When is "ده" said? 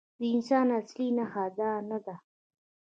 2.05-2.15